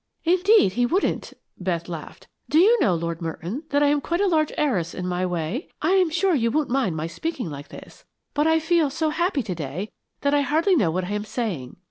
"Indeed, 0.23 0.71
he 0.73 0.87
wouldn't," 0.87 1.33
Beth 1.59 1.87
laughed. 1.87 2.27
"Do 2.49 2.57
you 2.57 2.79
know, 2.79 2.95
Lord 2.95 3.21
Merton, 3.21 3.65
that 3.69 3.83
I 3.83 3.89
am 3.89 4.01
quite 4.01 4.19
a 4.19 4.25
large 4.25 4.51
heiress 4.57 4.95
in 4.95 5.05
my 5.05 5.27
way. 5.27 5.69
I 5.79 5.91
am 5.91 6.09
sure 6.09 6.33
you 6.33 6.49
won't 6.49 6.71
mind 6.71 6.95
my 6.97 7.05
speaking 7.05 7.51
like 7.51 7.67
this, 7.67 8.03
but 8.33 8.47
I 8.47 8.59
feel 8.59 8.89
so 8.89 9.11
happy 9.11 9.43
to 9.43 9.53
day 9.53 9.91
that 10.21 10.33
I 10.33 10.41
hardly 10.41 10.75
know 10.75 10.89
what 10.89 11.03
I 11.03 11.09
am 11.11 11.23
saying. 11.23 11.77